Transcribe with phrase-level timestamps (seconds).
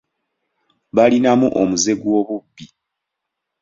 [0.95, 2.65] Balinamu omuze ogw'obubbi.